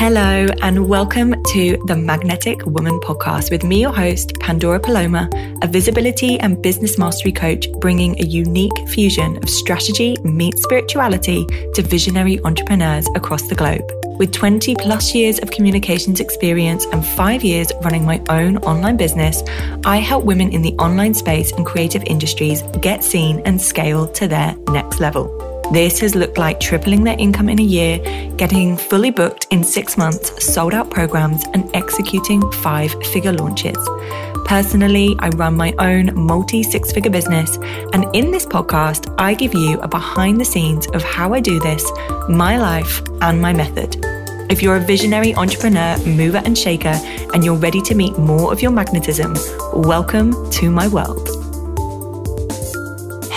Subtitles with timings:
[0.00, 5.28] Hello, and welcome to the Magnetic Woman podcast with me, your host, Pandora Paloma,
[5.60, 11.82] a visibility and business mastery coach bringing a unique fusion of strategy meets spirituality to
[11.82, 13.84] visionary entrepreneurs across the globe.
[14.18, 19.42] With 20 plus years of communications experience and five years running my own online business,
[19.84, 24.26] I help women in the online space and creative industries get seen and scale to
[24.26, 25.49] their next level.
[25.72, 27.98] This has looked like tripling their income in a year,
[28.36, 33.78] getting fully booked in six months, sold out programs, and executing five figure launches.
[34.44, 37.56] Personally, I run my own multi six figure business,
[37.92, 41.60] and in this podcast, I give you a behind the scenes of how I do
[41.60, 41.88] this,
[42.28, 43.96] my life, and my method.
[44.50, 46.98] If you're a visionary entrepreneur, mover, and shaker,
[47.32, 49.36] and you're ready to meet more of your magnetism,
[49.72, 51.39] welcome to my world.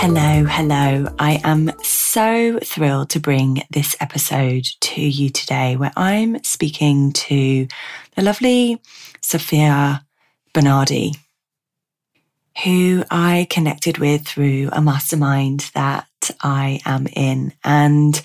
[0.05, 1.07] Hello, hello.
[1.17, 7.67] I am so thrilled to bring this episode to you today, where I'm speaking to
[8.13, 8.81] the lovely
[9.21, 10.05] Sofia
[10.53, 11.13] Bernardi,
[12.65, 16.09] who I connected with through a mastermind that
[16.41, 17.53] I am in.
[17.63, 18.21] And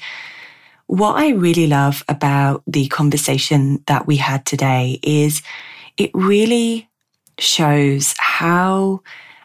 [0.88, 5.42] what I really love about the conversation that we had today is
[5.96, 6.88] it really
[7.38, 9.02] shows how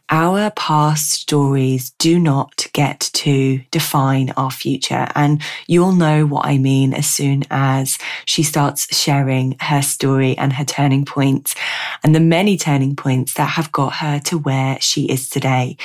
[0.09, 5.07] our past stories do not get to define our future.
[5.15, 10.53] And you'll know what I mean as soon as she starts sharing her story and
[10.53, 11.55] her turning points
[12.03, 15.77] and the many turning points that have got her to where she is today.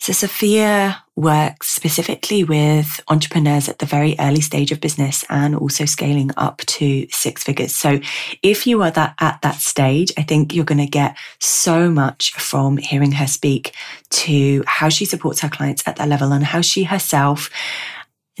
[0.00, 5.84] So Sofia works specifically with entrepreneurs at the very early stage of business and also
[5.84, 7.74] scaling up to six figures.
[7.74, 8.00] So
[8.42, 12.32] if you are that at that stage, I think you're going to get so much
[12.32, 13.74] from hearing her speak
[14.10, 17.50] to how she supports her clients at that level and how she herself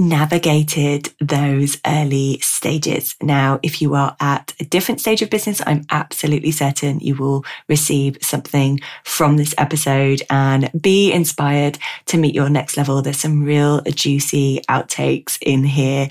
[0.00, 3.14] navigated those early stages.
[3.22, 7.44] Now, if you are at a different stage of business, I'm absolutely certain you will
[7.68, 13.02] receive something from this episode and be inspired to meet your next level.
[13.02, 16.08] There's some real juicy outtakes in here.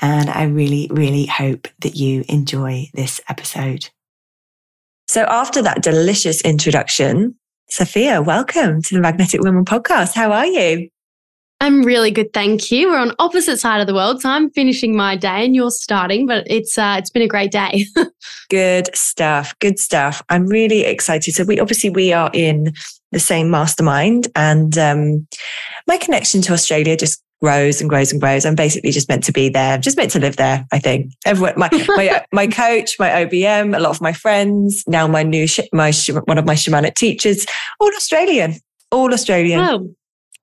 [0.00, 3.88] And I really, really hope that you enjoy this episode.
[5.06, 7.36] So after that delicious introduction,
[7.68, 10.14] Sofia, welcome to the Magnetic Women podcast.
[10.14, 10.88] How are you?
[11.62, 12.88] I'm really good, thank you.
[12.88, 16.26] We're on opposite side of the world, so I'm finishing my day and you're starting,
[16.26, 17.86] but it's uh, it's been a great day.
[18.50, 20.24] good stuff, good stuff.
[20.28, 21.34] I'm really excited.
[21.34, 22.72] So we obviously we are in
[23.12, 25.28] the same mastermind, and um,
[25.86, 28.44] my connection to Australia just grows and grows and grows.
[28.44, 30.66] I'm basically just meant to be there, just meant to live there.
[30.72, 35.06] I think everyone, my my my coach, my OBM, a lot of my friends, now
[35.06, 35.92] my new my
[36.24, 37.46] one of my shamanic teachers,
[37.78, 38.56] all Australian,
[38.90, 39.94] all Australian.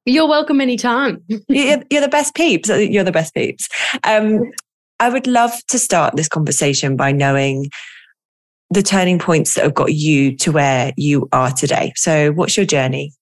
[0.10, 1.24] You're welcome anytime.
[1.48, 2.70] you're, you're the best peeps.
[2.70, 3.68] You're the best peeps.
[4.04, 4.52] Um,
[5.00, 7.70] I would love to start this conversation by knowing
[8.72, 11.94] the turning points that have got you to where you are today.
[11.96, 13.14] So, what's your journey?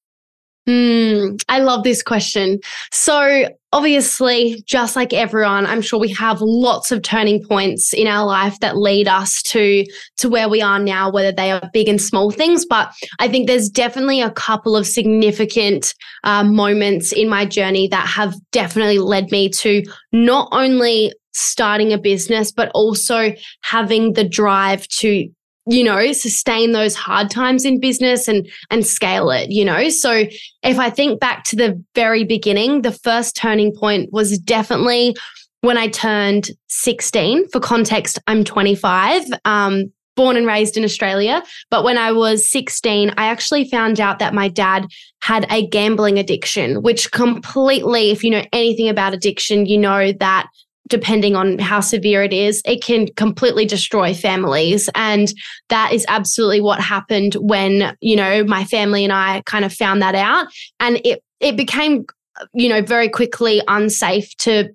[0.67, 2.59] Mm, I love this question.
[2.91, 8.25] So, obviously, just like everyone, I'm sure we have lots of turning points in our
[8.25, 9.85] life that lead us to
[10.17, 12.65] to where we are now, whether they are big and small things.
[12.65, 15.93] But I think there's definitely a couple of significant
[16.25, 21.97] uh, moments in my journey that have definitely led me to not only starting a
[21.97, 25.29] business, but also having the drive to
[25.67, 29.89] you know sustain those hard times in business and and scale it you know?
[29.89, 30.25] So
[30.63, 35.15] if i think back to the very beginning the first turning point was definitely
[35.61, 41.43] when i turned 16 for context i'm 25 um, born and raised in australia.
[41.69, 44.87] But when i was 16 i actually found out that my dad
[45.21, 50.47] had a gambling addiction which completely if you know anything about addiction you know that
[50.87, 54.89] depending on how severe it is, it can completely destroy families.
[54.95, 55.31] And
[55.69, 60.01] that is absolutely what happened when, you know, my family and I kind of found
[60.01, 60.47] that out.
[60.79, 62.05] And it it became
[62.53, 64.69] you know very quickly unsafe to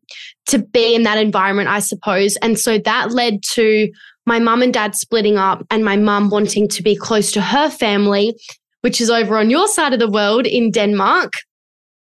[0.47, 3.89] to be in that environment i suppose and so that led to
[4.27, 7.71] my mum and dad splitting up and my mum wanting to be close to her
[7.71, 8.37] family
[8.81, 11.35] which is over on your side of the world in denmark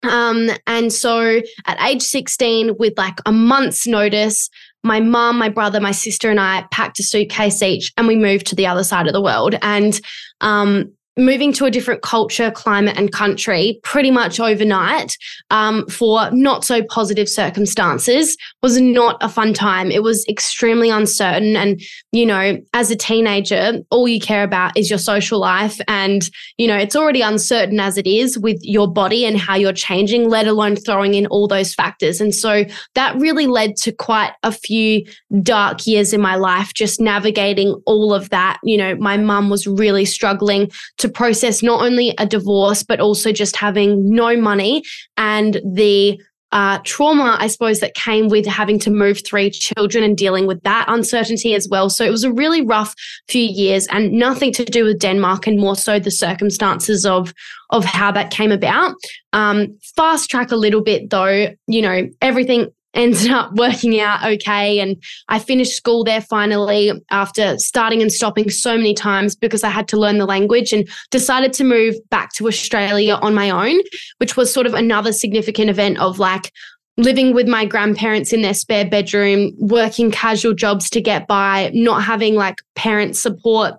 [0.03, 4.49] um, and so at age 16, with like a month's notice,
[4.83, 8.47] my mum, my brother, my sister, and I packed a suitcase each and we moved
[8.47, 9.55] to the other side of the world.
[9.61, 9.99] And
[10.41, 15.15] um, moving to a different culture, climate, and country pretty much overnight
[15.51, 19.91] um, for not so positive circumstances was not a fun time.
[19.91, 21.55] It was extremely uncertain.
[21.55, 21.79] And,
[22.11, 25.79] you know, as a teenager, all you care about is your social life.
[25.87, 29.73] And, you know, it's already uncertain as it is with your body and how you're
[29.73, 32.19] changing, let alone throwing in all those factors.
[32.19, 32.65] And so
[32.95, 35.05] that really led to quite a few
[35.43, 38.59] dark years in my life, just navigating all of that.
[38.63, 43.31] You know, my mum was really struggling to process not only a divorce, but also
[43.31, 44.83] just having no money
[45.17, 46.19] and the
[46.51, 50.61] uh, trauma, I suppose, that came with having to move three children and dealing with
[50.63, 51.89] that uncertainty as well.
[51.89, 52.93] So it was a really rough
[53.29, 57.33] few years and nothing to do with Denmark and more so the circumstances of,
[57.69, 58.95] of how that came about.
[59.31, 64.79] Um, fast track a little bit though, you know, everything ended up working out okay.
[64.79, 69.69] And I finished school there finally after starting and stopping so many times because I
[69.69, 73.79] had to learn the language and decided to move back to Australia on my own,
[74.17, 76.51] which was sort of another significant event of like,
[76.97, 82.03] living with my grandparents in their spare bedroom, working casual jobs to get by, not
[82.03, 83.75] having like parent support.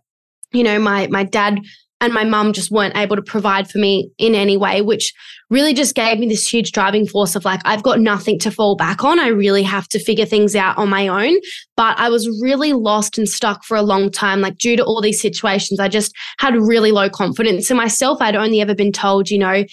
[0.53, 1.61] You know, my my dad
[2.01, 5.15] and my mum just weren't able to provide for me in any way, which
[5.53, 8.75] really just gave me this huge driving force of like, I've got nothing to fall
[8.75, 9.21] back on.
[9.21, 11.39] I really have to figure things out on my own.
[11.77, 14.41] But I was really lost and stuck for a long time.
[14.41, 18.23] Like, due to all these situations, I just had really low confidence in myself.
[18.23, 19.65] I'd only ever been told, you know,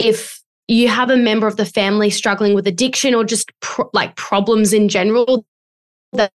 [0.00, 4.16] if you have a member of the family struggling with addiction or just pro- like
[4.16, 5.46] problems in general,
[6.12, 6.32] that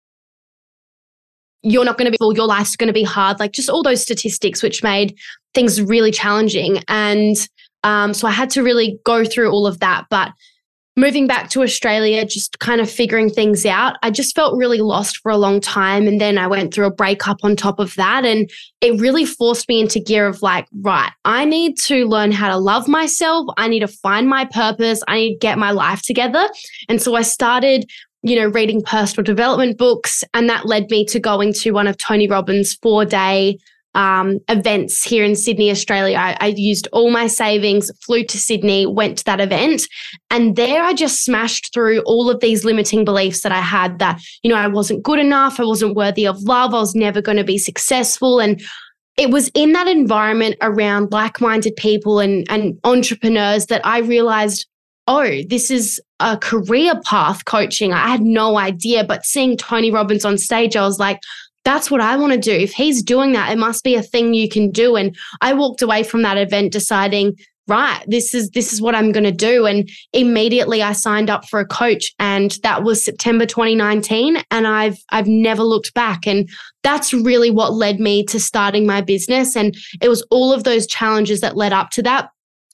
[1.62, 3.40] you're not going to be, your life's going to be hard.
[3.40, 5.18] Like just all those statistics, which made
[5.54, 6.82] things really challenging.
[6.88, 7.36] And
[7.84, 10.06] um, so I had to really go through all of that.
[10.10, 10.32] But
[10.96, 15.18] moving back to Australia, just kind of figuring things out, I just felt really lost
[15.18, 16.06] for a long time.
[16.06, 18.24] And then I went through a breakup on top of that.
[18.24, 18.50] And
[18.80, 22.58] it really forced me into gear of like, right, I need to learn how to
[22.58, 23.46] love myself.
[23.56, 25.02] I need to find my purpose.
[25.08, 26.48] I need to get my life together.
[26.88, 27.90] And so I started
[28.24, 30.22] you know, reading personal development books.
[30.32, 33.58] And that led me to going to one of Tony Robbins' four day
[33.94, 36.16] um, events here in Sydney, Australia.
[36.16, 39.82] I, I, used all my savings, flew to Sydney, went to that event.
[40.30, 44.20] And there I just smashed through all of these limiting beliefs that I had that,
[44.42, 47.36] you know, I wasn't good enough, I wasn't worthy of love, I was never going
[47.36, 48.40] to be successful.
[48.40, 48.62] And
[49.18, 54.66] it was in that environment around like minded people and, and entrepreneurs that I realized
[55.08, 57.92] oh, this is a career path coaching.
[57.92, 59.02] I had no idea.
[59.04, 61.18] But seeing Tony Robbins on stage, I was like,
[61.64, 62.52] that's what I want to do.
[62.52, 64.96] If he's doing that, it must be a thing you can do.
[64.96, 67.36] And I walked away from that event deciding,
[67.68, 69.66] right, this is this is what I'm going to do.
[69.66, 74.98] And immediately I signed up for a coach and that was September 2019 and I've
[75.10, 76.48] I've never looked back and
[76.82, 80.86] that's really what led me to starting my business and it was all of those
[80.86, 82.30] challenges that led up to that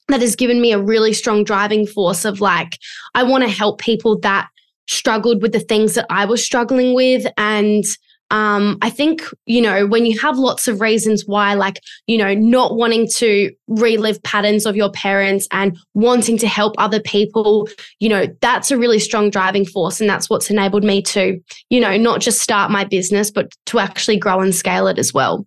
[0.09, 2.77] that has given me a really strong driving force of like,
[3.15, 4.49] I want to help people that
[4.87, 7.25] struggled with the things that I was struggling with.
[7.37, 7.83] And
[8.31, 12.33] um, I think, you know, when you have lots of reasons why, like, you know,
[12.33, 17.67] not wanting to relive patterns of your parents and wanting to help other people,
[17.99, 19.99] you know, that's a really strong driving force.
[19.99, 21.39] And that's what's enabled me to,
[21.69, 25.13] you know, not just start my business, but to actually grow and scale it as
[25.13, 25.45] well.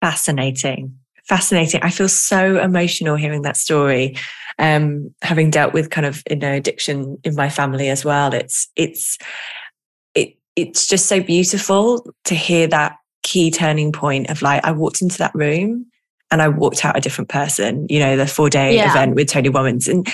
[0.00, 0.94] Fascinating
[1.30, 1.80] fascinating.
[1.84, 4.16] I feel so emotional hearing that story.
[4.58, 8.34] Um, having dealt with kind of you know addiction in my family as well.
[8.34, 9.59] It's it's it
[10.60, 15.18] it's just so beautiful to hear that key turning point of like I walked into
[15.18, 15.86] that room
[16.30, 17.86] and I walked out a different person.
[17.88, 18.90] You know, the four day yeah.
[18.90, 20.06] event with Tony Robbins and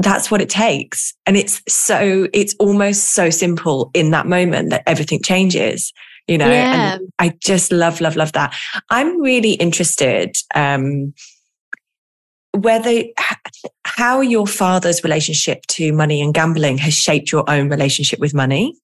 [0.00, 1.12] that's what it takes.
[1.26, 5.92] And it's so, it's almost so simple in that moment that everything changes
[6.28, 6.94] you know yeah.
[6.94, 8.54] and i just love love love that
[8.90, 11.12] i'm really interested um
[12.52, 13.02] whether
[13.84, 18.74] how your father's relationship to money and gambling has shaped your own relationship with money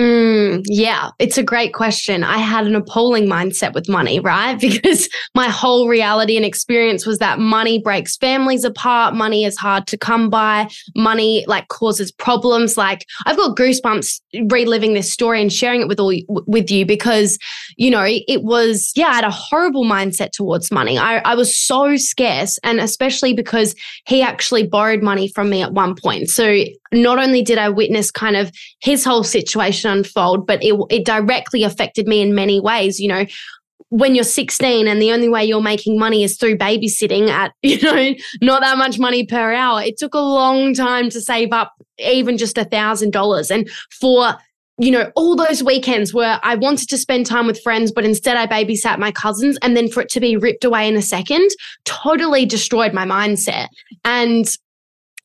[0.00, 2.24] Mm, yeah, it's a great question.
[2.24, 4.58] I had an appalling mindset with money, right?
[4.80, 9.14] Because my whole reality and experience was that money breaks families apart.
[9.14, 10.68] Money is hard to come by.
[10.96, 12.78] Money like causes problems.
[12.78, 17.36] Like I've got goosebumps reliving this story and sharing it with all with you because,
[17.76, 20.96] you know, it was, yeah, I had a horrible mindset towards money.
[20.96, 22.58] I, I was so scarce.
[22.62, 23.74] And especially because
[24.06, 26.30] he actually borrowed money from me at one point.
[26.30, 31.04] So not only did I witness kind of his whole situation unfold, but it, it
[31.04, 32.98] directly affected me in many ways.
[32.98, 33.26] You know,
[33.90, 37.80] when you're 16 and the only way you're making money is through babysitting at, you
[37.82, 41.74] know, not that much money per hour, it took a long time to save up
[41.98, 43.50] even just a thousand dollars.
[43.50, 43.68] And
[44.00, 44.36] for
[44.80, 48.38] you know, all those weekends where I wanted to spend time with friends, but instead
[48.38, 49.58] I babysat my cousins.
[49.60, 51.50] And then for it to be ripped away in a second
[51.84, 53.68] totally destroyed my mindset.
[54.04, 54.46] And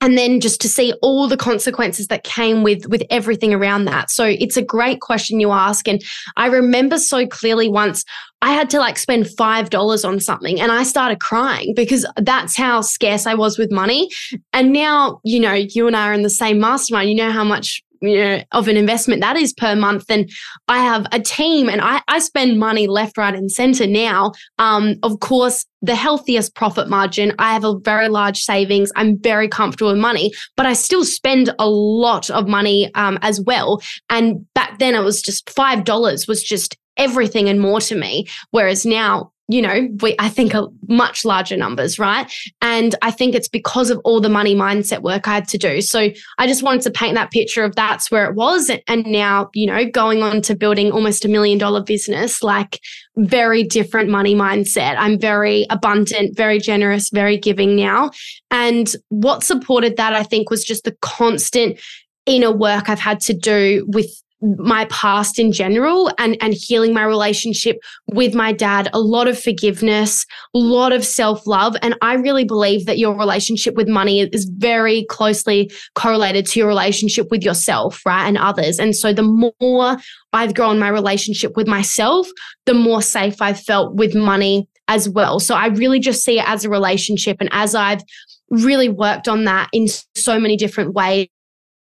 [0.02, 4.10] and then just to see all the consequences that came with with everything around that.
[4.12, 5.88] So it's a great question you ask.
[5.88, 6.04] And
[6.38, 8.04] i remember so clearly once
[8.42, 12.56] i had to like spend five dollars on something and i started crying because that's
[12.56, 14.10] how scarce i was with money.
[14.54, 17.10] And now you know you and i are in the same mastermind.
[17.10, 20.28] You know how much you know, of an investment that is per month, then
[20.68, 24.34] I have a team and I, I spend money left, right, and center now.
[24.60, 27.34] Um, of course, the healthiest profit margin.
[27.38, 28.92] I have a very large savings.
[28.96, 33.40] I'm very comfortable with money, but I still spend a lot of money um, as
[33.42, 33.82] well.
[34.10, 38.28] And back then it was just $5 was just everything and more to me.
[38.52, 42.32] Whereas now you know, we, I think are much larger numbers, right?
[42.62, 45.82] And I think it's because of all the money mindset work I had to do.
[45.82, 46.10] So
[46.40, 48.72] I just wanted to paint that picture of that's where it was.
[48.88, 52.80] And now, you know, going on to building almost a million dollar business, like
[53.18, 54.96] very different money mindset.
[54.98, 58.12] I'm very abundant, very generous, very giving now.
[58.50, 61.80] And what supported that, I think, was just the constant
[62.26, 64.10] inner work I've had to do with
[64.58, 68.90] my past in general and and healing my relationship with my dad.
[68.94, 71.76] A lot of forgiveness a lot of self-love.
[71.82, 76.68] And i really believe that your relationship with money is very closely correlated to your
[76.68, 78.80] relationship with yourself right and others.
[78.80, 79.98] And so the more
[80.34, 82.28] i've grown my relationship with myself
[82.66, 85.40] the more safe i've felt with money as well.
[85.40, 87.38] So i really just see it as a relationship.
[87.40, 88.02] And as i've
[88.50, 91.28] really worked on that in so many different ways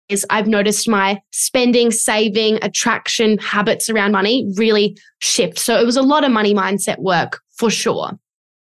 [0.10, 5.60] is I've noticed my spending, saving, attraction habits around money really shift.
[5.60, 8.18] So it was a lot of money mindset work for sure.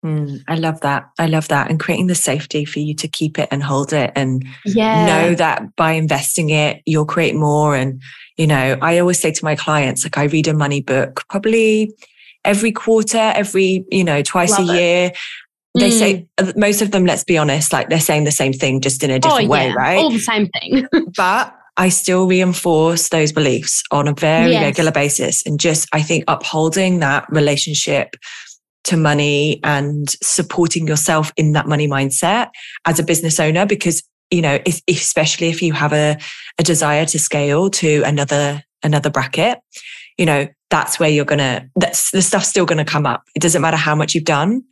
[0.05, 1.11] Mm, I love that.
[1.19, 1.69] I love that.
[1.69, 5.05] And creating the safety for you to keep it and hold it and yeah.
[5.07, 7.77] know that by investing it, you'll create more.
[7.77, 8.01] And,
[8.39, 11.93] you know, I always say to my clients, like I read a money book probably
[12.47, 15.07] every quarter, every, you know, twice love a year.
[15.07, 15.19] It
[15.75, 15.99] they mm.
[15.99, 19.11] say most of them let's be honest like they're saying the same thing just in
[19.11, 19.69] a different oh, yeah.
[19.69, 20.87] way right all the same thing
[21.17, 24.63] but i still reinforce those beliefs on a very yes.
[24.63, 28.17] regular basis and just i think upholding that relationship
[28.85, 32.49] to money and supporting yourself in that money mindset
[32.87, 36.17] as a business owner because you know if, especially if you have a,
[36.59, 39.59] a desire to scale to another another bracket
[40.17, 43.63] you know that's where you're gonna that's the stuff's still gonna come up it doesn't
[43.63, 44.63] matter how much you've done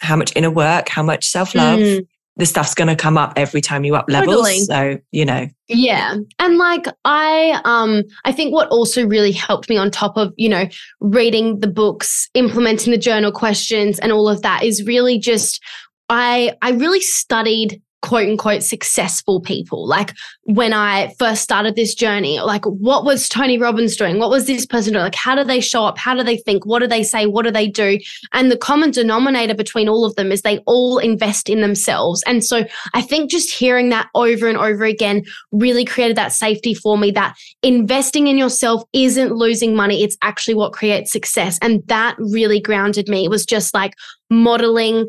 [0.00, 1.78] how much inner work, how much self love.
[1.78, 2.06] Mm.
[2.38, 4.36] The stuff's going to come up every time you up levels.
[4.36, 4.58] Totally.
[4.60, 5.48] So, you know.
[5.68, 6.16] Yeah.
[6.38, 10.50] And like I um I think what also really helped me on top of, you
[10.50, 10.66] know,
[11.00, 15.62] reading the books, implementing the journal questions and all of that is really just
[16.10, 19.86] I I really studied quote unquote successful people.
[19.86, 20.12] Like
[20.42, 24.18] when I first started this journey, like what was Tony Robbins doing?
[24.18, 25.04] What was this person doing?
[25.04, 25.98] Like how do they show up?
[25.98, 26.66] How do they think?
[26.66, 27.26] What do they say?
[27.26, 27.98] What do they do?
[28.32, 32.22] And the common denominator between all of them is they all invest in themselves.
[32.26, 35.22] And so I think just hearing that over and over again
[35.52, 40.02] really created that safety for me that investing in yourself isn't losing money.
[40.02, 41.58] It's actually what creates success.
[41.62, 43.24] And that really grounded me.
[43.24, 43.94] It was just like
[44.30, 45.08] modeling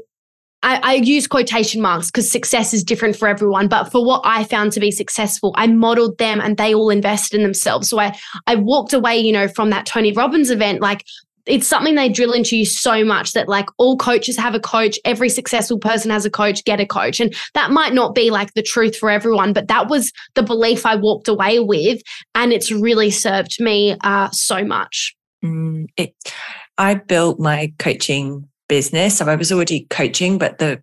[0.67, 3.69] I, I use quotation marks because success is different for everyone.
[3.69, 7.37] But for what I found to be successful, I modeled them and they all invested
[7.37, 7.87] in themselves.
[7.87, 11.05] So I, I walked away, you know, from that Tony Robbins event, like
[11.45, 14.99] it's something they drill into you so much that like all coaches have a coach
[15.05, 18.53] every successful person has a coach get a coach and that might not be like
[18.53, 22.01] the truth for everyone but that was the belief i walked away with
[22.35, 26.13] and it's really served me uh, so much mm, it,
[26.77, 29.17] i built my coaching business.
[29.17, 30.81] So I was already coaching, but the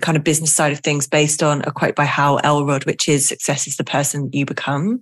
[0.00, 3.28] kind of business side of things based on a quote by Hal Elrod, which is
[3.28, 5.00] success is the person you become.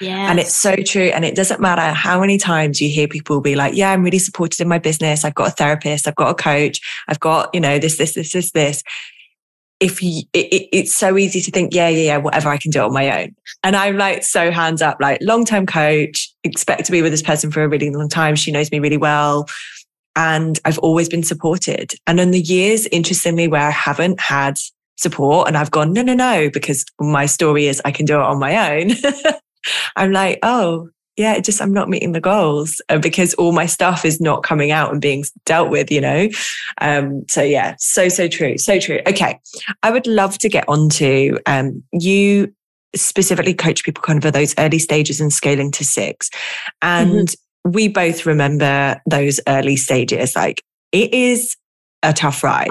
[0.00, 0.28] Yeah.
[0.28, 1.10] And it's so true.
[1.14, 4.18] And it doesn't matter how many times you hear people be like, yeah, I'm really
[4.18, 5.24] supported in my business.
[5.24, 6.08] I've got a therapist.
[6.08, 6.80] I've got a coach.
[7.08, 8.82] I've got, you know, this, this, this, this, this.
[9.78, 12.80] If you, it, it's so easy to think, yeah, yeah, yeah, whatever, I can do
[12.80, 13.36] it on my own.
[13.62, 17.22] And I'm like, so hands up, like long term coach, expect to be with this
[17.22, 18.34] person for a really long time.
[18.36, 19.46] She knows me really well
[20.16, 21.94] and I've always been supported.
[22.06, 24.58] And in the years, interestingly, where I haven't had
[24.96, 28.22] support and I've gone, no, no, no, because my story is I can do it
[28.22, 28.92] on my own.
[29.96, 34.04] I'm like, oh, yeah, just I'm not meeting the goals uh, because all my stuff
[34.04, 36.28] is not coming out and being dealt with, you know.
[36.80, 39.00] Um, so yeah, so so true, so true.
[39.06, 39.38] Okay,
[39.82, 42.52] I would love to get onto um, you
[42.94, 46.28] specifically coach people kind of at those early stages and scaling to six,
[46.82, 50.36] and mm-hmm we both remember those early stages.
[50.36, 51.56] Like it is
[52.02, 52.68] a tough ride.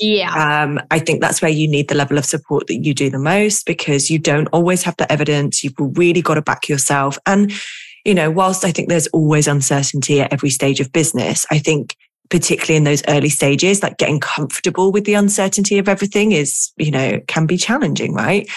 [0.00, 0.32] Yeah.
[0.32, 3.18] Um, I think that's where you need the level of support that you do the
[3.18, 5.62] most because you don't always have the evidence.
[5.62, 7.18] You've really got to back yourself.
[7.26, 7.58] And, you
[8.04, 11.96] you know, whilst I think there's always uncertainty at every stage of business, I think
[12.30, 16.90] particularly in those early stages, like getting comfortable with the uncertainty of everything is, you
[16.90, 18.48] know, can be challenging, right?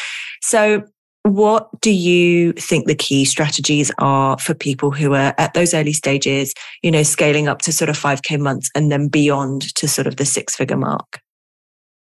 [0.42, 0.84] So
[1.24, 5.94] what do you think the key strategies are for people who are at those early
[5.94, 10.06] stages, you know, scaling up to sort of 5K months and then beyond to sort
[10.06, 11.23] of the six figure mark?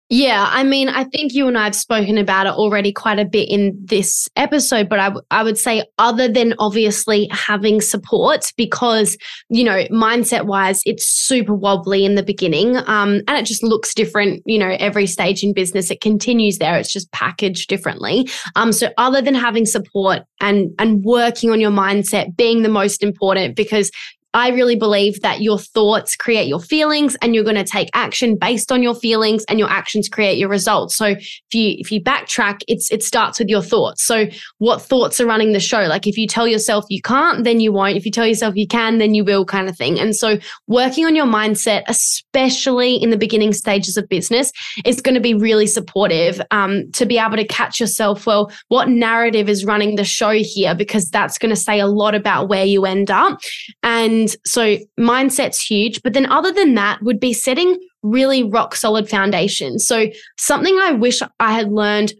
[0.09, 3.25] Yeah, I mean, I think you and I have spoken about it already quite a
[3.25, 8.53] bit in this episode, but I, w- I would say, other than obviously having support,
[8.55, 9.17] because,
[9.49, 13.93] you know, mindset wise, it's super wobbly in the beginning um, and it just looks
[13.93, 15.91] different, you know, every stage in business.
[15.91, 18.29] It continues there, it's just packaged differently.
[18.55, 23.03] Um, so, other than having support and, and working on your mindset being the most
[23.03, 23.91] important, because
[24.37, 28.37] I really believe that your thoughts create your feelings and you're going to take action
[28.37, 30.95] based on your feelings and your actions create your results.
[30.95, 34.05] So if you if you backtrack, it's it starts with your thoughts.
[34.05, 34.27] So
[34.59, 35.81] what thoughts are running the show?
[35.81, 37.97] Like if you tell yourself you can't, then you won't.
[37.97, 39.99] If you tell yourself you can, then you will kind of thing.
[39.99, 44.51] And so working on your mindset, especially in the beginning stages of business,
[44.85, 48.27] is going to be really supportive um, to be able to catch yourself.
[48.27, 50.75] Well, what narrative is running the show here?
[50.75, 53.39] Because that's going to say a lot about where you end up.
[53.81, 56.01] And and so mindset's huge.
[56.03, 59.85] But then, other than that, would be setting really rock solid foundations.
[59.87, 60.07] So,
[60.37, 62.13] something I wish I had learned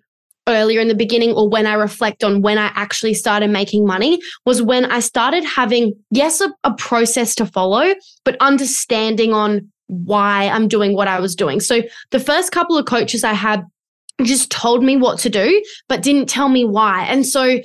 [0.47, 4.19] earlier in the beginning or when I reflect on when I actually started making money
[4.45, 10.47] was when I started having, yes, a, a, process to follow, but understanding on why
[10.47, 11.59] I'm doing what I was doing.
[11.59, 13.65] So the first couple of coaches I had
[14.23, 17.03] just told me what to do, but didn't tell me why.
[17.05, 17.59] And so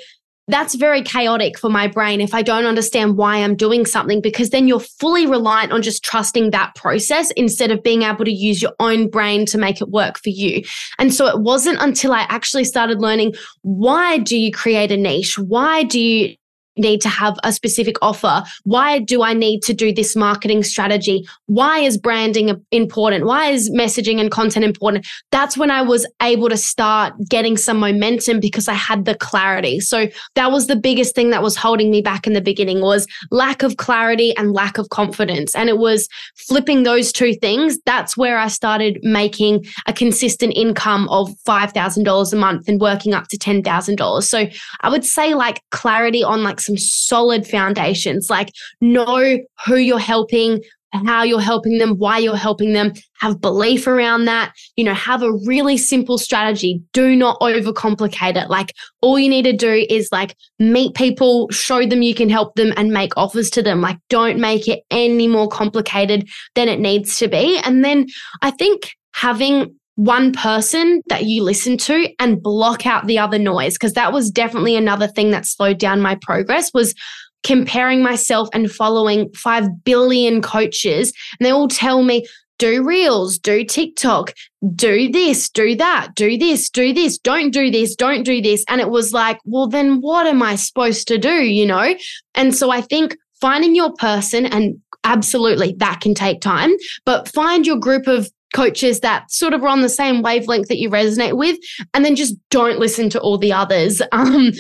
[0.53, 4.51] that's very chaotic for my brain if I don't understand why I'm doing something, because
[4.51, 8.61] then you're fully reliant on just trusting that process instead of being able to use
[8.61, 10.63] your own brain to make it work for you.
[10.99, 15.39] And so it wasn't until I actually started learning why do you create a niche?
[15.39, 16.37] Why do you
[16.77, 18.43] need to have a specific offer?
[18.65, 21.27] Why do I need to do this marketing strategy?
[21.47, 23.27] Why is branding important?
[23.27, 25.07] Why is messaging and content important?
[25.31, 29.81] That's when I was able to start getting some momentum because I had the clarity.
[29.81, 33.07] So that was the biggest thing that was holding me back in the beginning was
[33.31, 35.55] lack of clarity and lack of confidence.
[35.55, 37.79] And it was flipping those two things.
[37.85, 43.29] That's where I started making a consistent income of $5,000 a month and working up
[43.29, 44.23] to $10,000.
[44.23, 44.47] So
[44.81, 48.51] I would say like clarity on like some solid foundations, like
[48.81, 54.27] know who you're helping, how you're helping them, why you're helping them, have belief around
[54.27, 56.83] that, you know, have a really simple strategy.
[56.93, 58.51] Do not overcomplicate it.
[58.51, 62.55] Like all you need to do is like meet people, show them you can help
[62.55, 63.81] them and make offers to them.
[63.81, 67.59] Like don't make it any more complicated than it needs to be.
[67.65, 68.07] And then
[68.43, 73.75] I think having one person that you listen to and block out the other noise
[73.75, 76.95] because that was definitely another thing that slowed down my progress was
[77.43, 81.13] comparing myself and following 5 billion coaches.
[81.39, 82.27] And they all tell me
[82.59, 84.33] do reels do tiktok
[84.77, 88.65] do this do that do this do this don't do this don't do this.
[88.69, 91.43] And it was like well then what am i supposed to do?
[91.45, 91.95] You know?
[92.35, 96.71] And so i think finding your person and absolutely that can take time
[97.05, 100.79] but find your group of coaches that sort of are on the same wavelength that
[100.79, 101.59] you resonate with
[101.95, 104.53] and then just don't listen to all the others um,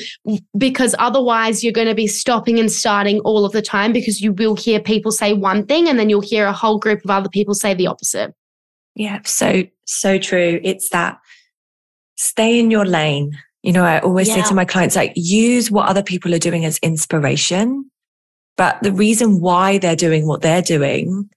[0.57, 4.33] because otherwise you're going to be stopping and starting all of the time because you
[4.33, 7.29] will hear people say one thing and then you'll hear a whole group of other
[7.29, 8.35] people say the opposite.
[8.95, 10.61] Yeah so so true.
[10.63, 11.19] It's that
[12.17, 13.39] stay in your lane.
[13.63, 14.43] You know i always yeah.
[14.43, 17.89] say to my clients like use what other people are doing as inspiration
[18.57, 21.31] but the reason why they're doing what they're doing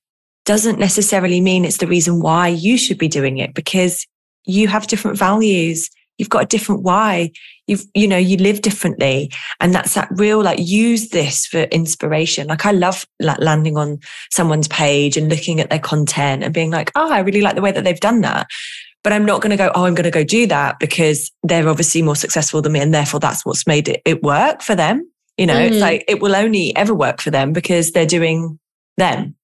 [0.46, 4.06] doesn't necessarily mean it's the reason why you should be doing it because
[4.46, 5.90] you have different values.
[6.18, 7.32] You've got a different why.
[7.68, 9.32] You've, you know, you live differently.
[9.60, 12.48] And that's that real, like, use this for inspiration.
[12.48, 14.00] Like, I love like landing on
[14.32, 17.62] someone's page and looking at their content and being like, oh, I really like the
[17.62, 18.48] way that they've done that.
[19.04, 21.68] But I'm not going to go, oh, I'm going to go do that because they're
[21.68, 22.80] obviously more successful than me.
[22.80, 25.10] And therefore, that's what's made it, it work for them.
[25.38, 25.68] You know, mm.
[25.68, 28.58] it's like it will only ever work for them because they're doing
[28.98, 29.36] them.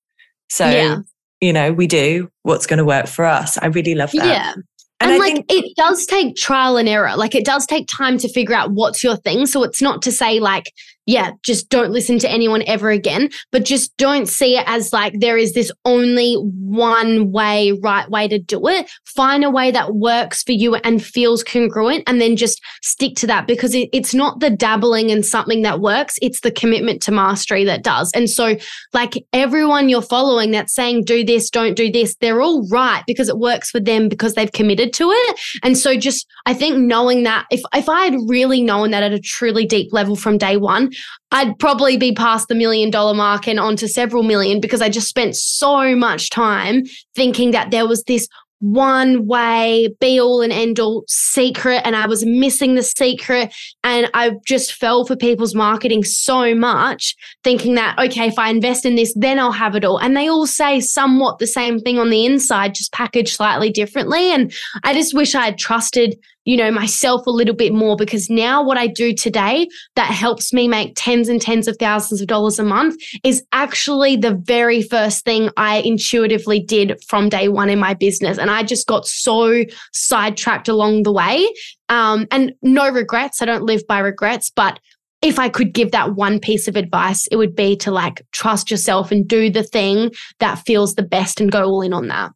[0.51, 0.97] So, yeah.
[1.39, 3.57] you know, we do what's going to work for us.
[3.57, 4.25] I really love that.
[4.25, 4.53] Yeah.
[4.99, 7.15] And, and like think- it does take trial and error.
[7.15, 9.45] Like it does take time to figure out what's your thing.
[9.45, 10.73] So it's not to say like
[11.05, 15.19] yeah, just don't listen to anyone ever again, but just don't see it as like
[15.19, 18.89] there is this only one way, right way to do it.
[19.05, 23.27] Find a way that works for you and feels congruent, and then just stick to
[23.27, 27.11] that because it, it's not the dabbling in something that works, it's the commitment to
[27.11, 28.11] mastery that does.
[28.13, 28.55] And so,
[28.93, 33.27] like everyone you're following that's saying, do this, don't do this, they're all right because
[33.27, 35.39] it works for them because they've committed to it.
[35.63, 39.13] And so, just I think knowing that if, if I had really known that at
[39.13, 40.90] a truly deep level from day one,
[41.31, 45.07] I'd probably be past the million dollar mark and onto several million because I just
[45.07, 46.83] spent so much time
[47.15, 48.27] thinking that there was this
[48.61, 51.81] one way, be all and end all secret.
[51.83, 53.53] And I was missing the secret.
[53.83, 58.85] And I just fell for people's marketing so much, thinking that, okay, if I invest
[58.85, 59.97] in this, then I'll have it all.
[59.97, 64.31] And they all say somewhat the same thing on the inside, just packaged slightly differently.
[64.31, 68.29] And I just wish I had trusted you know, myself a little bit more because
[68.29, 72.27] now what I do today that helps me make tens and tens of thousands of
[72.27, 77.69] dollars a month is actually the very first thing I intuitively did from day one
[77.69, 78.37] in my business.
[78.37, 81.47] And I just got so sidetracked along the way.
[81.89, 83.41] Um, and no regrets.
[83.41, 84.79] I don't live by regrets, but
[85.21, 88.71] if I could give that one piece of advice, it would be to like trust
[88.71, 92.31] yourself and do the thing that feels the best and go all in on that.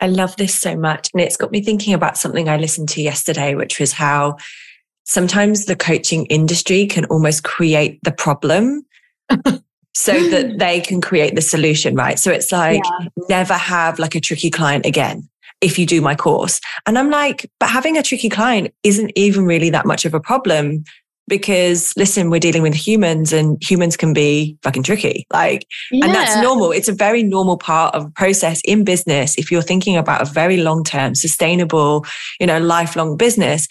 [0.00, 1.10] I love this so much.
[1.12, 4.36] And it's got me thinking about something I listened to yesterday, which was how
[5.04, 8.84] sometimes the coaching industry can almost create the problem
[9.94, 12.18] so that they can create the solution, right?
[12.18, 13.08] So it's like, yeah.
[13.28, 15.28] never have like a tricky client again
[15.60, 16.60] if you do my course.
[16.86, 20.20] And I'm like, but having a tricky client isn't even really that much of a
[20.20, 20.84] problem
[21.28, 25.26] because listen, we're dealing with humans and humans can be fucking tricky.
[25.32, 26.06] Like, yeah.
[26.06, 26.72] and that's normal.
[26.72, 29.36] It's a very normal part of process in business.
[29.38, 32.04] If you're thinking about a very long term, sustainable,
[32.40, 33.68] you know, lifelong business,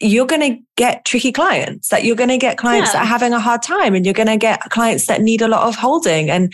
[0.00, 3.00] you're going to get tricky clients that you're going to get clients yeah.
[3.00, 5.48] that are having a hard time and you're going to get clients that need a
[5.48, 6.30] lot of holding.
[6.30, 6.52] And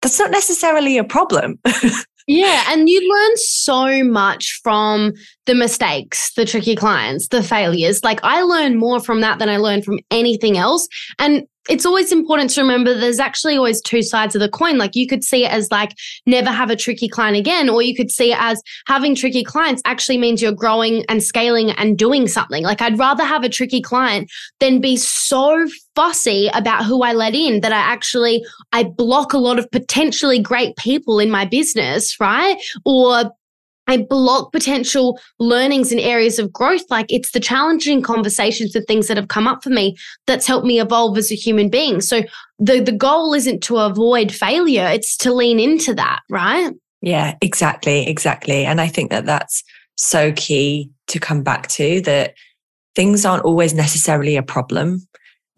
[0.00, 1.58] that's not necessarily a problem.
[2.28, 2.62] Yeah.
[2.68, 5.14] And you learn so much from
[5.46, 8.04] the mistakes, the tricky clients, the failures.
[8.04, 10.86] Like I learn more from that than I learn from anything else.
[11.18, 14.78] And it's always important to remember there's actually always two sides of the coin.
[14.78, 15.94] Like you could see it as like
[16.26, 19.82] never have a tricky client again, or you could see it as having tricky clients
[19.84, 22.64] actually means you're growing and scaling and doing something.
[22.64, 27.34] Like I'd rather have a tricky client than be so fussy about who I let
[27.34, 32.16] in that I actually I block a lot of potentially great people in my business,
[32.20, 32.56] right?
[32.84, 33.32] Or
[33.88, 36.84] I block potential learnings and areas of growth.
[36.90, 40.66] Like it's the challenging conversations and things that have come up for me that's helped
[40.66, 42.00] me evolve as a human being.
[42.00, 42.22] So
[42.58, 46.72] the the goal isn't to avoid failure; it's to lean into that, right?
[47.00, 48.64] Yeah, exactly, exactly.
[48.66, 49.64] And I think that that's
[49.96, 52.34] so key to come back to that
[52.94, 55.06] things aren't always necessarily a problem.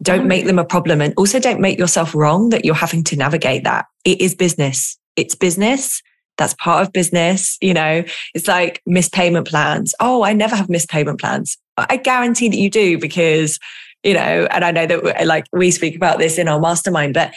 [0.01, 0.47] Don't make mm.
[0.47, 3.85] them a problem, and also don't make yourself wrong that you're having to navigate that.
[4.05, 4.97] It is business.
[5.17, 6.01] It's business
[6.41, 7.57] that's part of business.
[7.61, 9.93] You know, it's like missed payment plans.
[9.99, 11.57] Oh, I never have missed payment plans.
[11.77, 13.59] I guarantee that you do because,
[14.03, 17.33] you know, and I know that like we speak about this in our mastermind, but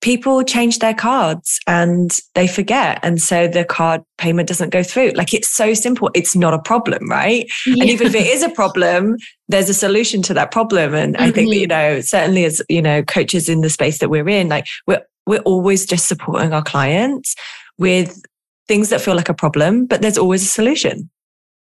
[0.00, 3.00] people change their cards and they forget.
[3.02, 5.10] And so the card payment doesn't go through.
[5.10, 6.10] Like it's so simple.
[6.14, 7.46] It's not a problem, right?
[7.66, 7.74] Yeah.
[7.80, 9.16] And even if it is a problem,
[9.48, 10.94] there's a solution to that problem.
[10.94, 11.24] And mm-hmm.
[11.24, 11.94] I think you mm-hmm.
[11.94, 15.40] know, certainly as, you know, coaches in the space that we're in, like we're, we're
[15.40, 17.34] always just supporting our clients
[17.78, 18.22] with
[18.66, 21.10] things that feel like a problem, but there's always a solution.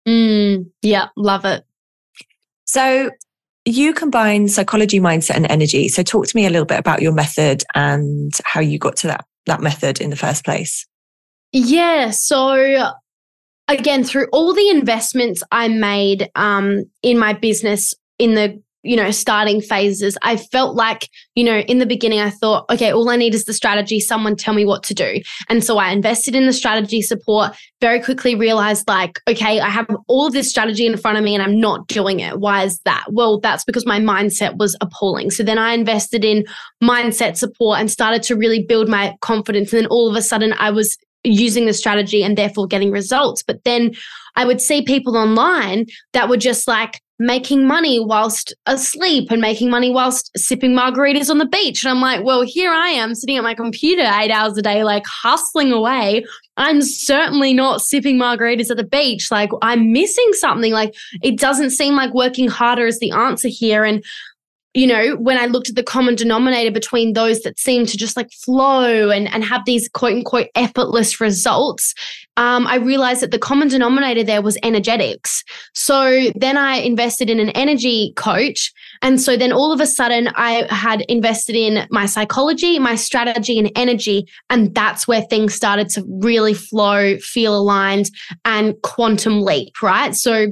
[0.06, 1.64] Mm, yeah, love it.
[2.64, 3.10] So
[3.64, 5.88] you combine psychology, mindset, and energy.
[5.88, 9.08] So talk to me a little bit about your method and how you got to
[9.08, 10.86] that that method in the first place.
[11.52, 12.10] Yeah.
[12.10, 12.92] So
[13.68, 19.10] again, through all the investments I made um, in my business in the you know,
[19.10, 23.16] starting phases, I felt like, you know, in the beginning, I thought, okay, all I
[23.16, 24.00] need is the strategy.
[24.00, 25.20] Someone tell me what to do.
[25.48, 29.86] And so I invested in the strategy support, very quickly realized, like, okay, I have
[30.08, 32.40] all of this strategy in front of me and I'm not doing it.
[32.40, 33.04] Why is that?
[33.10, 35.30] Well, that's because my mindset was appalling.
[35.30, 36.44] So then I invested in
[36.82, 39.72] mindset support and started to really build my confidence.
[39.72, 43.42] And then all of a sudden, I was using the strategy and therefore getting results.
[43.42, 43.94] But then
[44.36, 49.70] I would see people online that were just like, making money whilst asleep and making
[49.70, 51.82] money whilst sipping margaritas on the beach.
[51.82, 54.84] And I'm like, well, here I am sitting at my computer eight hours a day,
[54.84, 56.24] like hustling away.
[56.58, 59.28] I'm certainly not sipping margaritas at the beach.
[59.30, 60.72] Like, I'm missing something.
[60.72, 63.84] Like, it doesn't seem like working harder is the answer here.
[63.84, 64.04] And
[64.76, 68.14] you know, when I looked at the common denominator between those that seem to just
[68.14, 71.94] like flow and, and have these quote unquote effortless results,
[72.36, 75.42] um, I realized that the common denominator there was energetics.
[75.72, 78.70] So then I invested in an energy coach.
[79.00, 83.58] And so then all of a sudden I had invested in my psychology, my strategy,
[83.58, 84.26] and energy.
[84.50, 88.10] And that's where things started to really flow, feel aligned,
[88.44, 90.14] and quantum leap, right?
[90.14, 90.48] So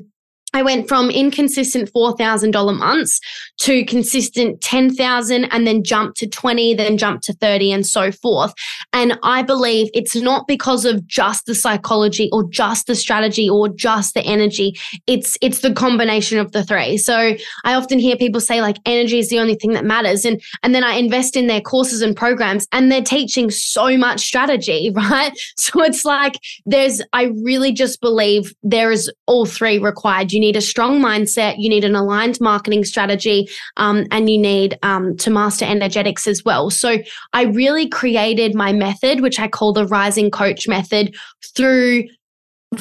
[0.55, 3.21] I went from inconsistent $4,000 months
[3.59, 8.55] to consistent 10,000 and then jumped to 20, then jumped to 30 and so forth.
[8.93, 13.69] And I believe it's not because of just the psychology or just the strategy or
[13.69, 14.79] just the energy.
[15.09, 16.99] It's it's the combination of the three.
[16.99, 20.41] So I often hear people say like energy is the only thing that matters and
[20.63, 24.93] and then I invest in their courses and programs and they're teaching so much strategy,
[24.95, 25.33] right?
[25.57, 30.33] So it's like there's I really just believe there is all three required.
[30.33, 34.79] You need a strong mindset, you need an aligned marketing strategy, um, and you need
[34.83, 36.71] um, to master energetics as well.
[36.71, 36.99] So
[37.33, 41.15] I really created my method, which I call the rising coach method,
[41.57, 42.05] through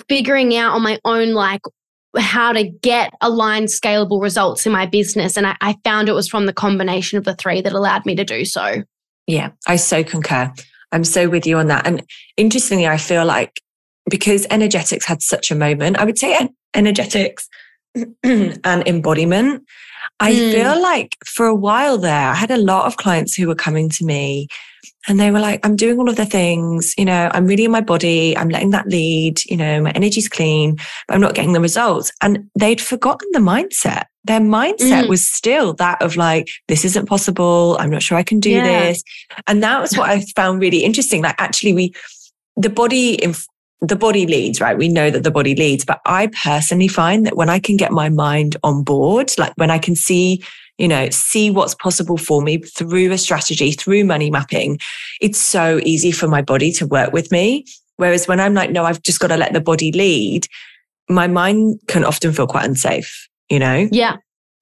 [0.10, 1.62] figuring out on my own, like,
[2.18, 5.36] how to get aligned, scalable results in my business.
[5.36, 8.16] And I, I found it was from the combination of the three that allowed me
[8.16, 8.84] to do so.
[9.26, 10.54] Yeah, I so concur.
[10.92, 11.88] I'm so with you on that.
[11.88, 12.04] And
[12.38, 13.60] interestingly, I feel like
[14.10, 17.48] because energetics had such a moment, I would say energetics
[18.24, 19.64] and embodiment.
[20.20, 20.52] I mm.
[20.52, 23.90] feel like for a while there, I had a lot of clients who were coming
[23.90, 24.48] to me
[25.08, 27.72] and they were like, I'm doing all of the things, you know, I'm really in
[27.72, 31.54] my body, I'm letting that lead, you know, my energy's clean, but I'm not getting
[31.54, 32.12] the results.
[32.22, 34.06] And they'd forgotten the mindset.
[34.24, 35.10] Their mindset mm.
[35.10, 37.76] was still that of like, this isn't possible.
[37.80, 38.64] I'm not sure I can do yeah.
[38.64, 39.04] this.
[39.48, 41.22] And that was what I found really interesting.
[41.22, 41.94] Like, actually, we,
[42.56, 43.16] the body
[43.84, 44.78] the body leads, right?
[44.78, 47.92] We know that the body leads, but I personally find that when I can get
[47.92, 50.42] my mind on board, like when I can see,
[50.78, 54.80] you know, see what's possible for me through a strategy, through money mapping,
[55.20, 57.66] it's so easy for my body to work with me.
[57.98, 60.48] Whereas when I'm like, no, I've just got to let the body lead,
[61.10, 63.90] my mind can often feel quite unsafe, you know?
[63.92, 64.16] Yeah.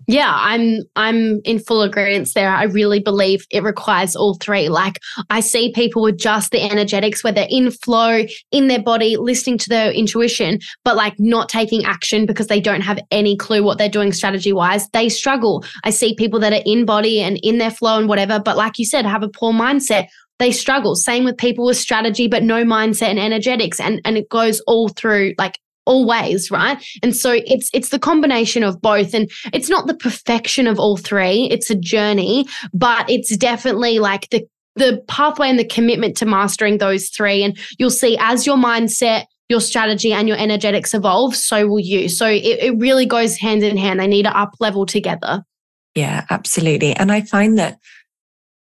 [0.07, 2.49] Yeah, I'm I'm in full agreement there.
[2.49, 4.69] I really believe it requires all three.
[4.69, 9.17] Like I see people with just the energetics where they're in flow in their body,
[9.17, 13.63] listening to their intuition, but like not taking action because they don't have any clue
[13.63, 14.87] what they're doing strategy wise.
[14.89, 15.63] They struggle.
[15.83, 18.79] I see people that are in body and in their flow and whatever, but like
[18.79, 20.07] you said, have a poor mindset
[20.41, 20.95] they struggle.
[20.95, 23.79] Same with people with strategy, but no mindset and energetics.
[23.79, 26.83] And, and it goes all through like always right?
[27.03, 30.97] And so it's it's the combination of both and it's not the perfection of all
[30.97, 36.25] three it's a journey but it's definitely like the the pathway and the commitment to
[36.25, 41.35] mastering those three and you'll see as your mindset your strategy and your energetics evolve
[41.35, 42.07] so will you.
[42.07, 43.99] So it, it really goes hand in hand.
[43.99, 45.43] They need to up level together.
[45.93, 46.95] Yeah absolutely.
[46.95, 47.77] And i find that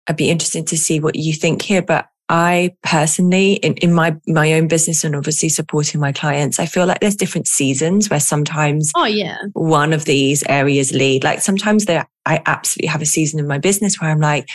[0.06, 4.16] i'd be interested to see what you think here but I personally, in, in my
[4.26, 8.20] my own business and obviously supporting my clients, I feel like there's different seasons where
[8.20, 11.24] sometimes oh yeah one of these areas lead.
[11.24, 14.46] Like sometimes there, I absolutely have a season in my business where I'm like,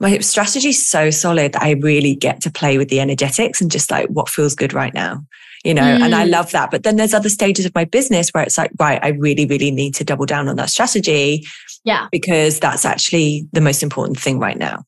[0.00, 3.70] my strategy is so solid that I really get to play with the energetics and
[3.70, 5.24] just like what feels good right now,
[5.64, 6.00] you know, mm.
[6.00, 6.30] and I mm.
[6.30, 6.70] love that.
[6.70, 9.70] But then there's other stages of my business where it's like, right, I really, really
[9.70, 11.44] need to double down on that strategy.
[11.84, 12.08] Yeah.
[12.10, 14.84] Because that's actually the most important thing right now.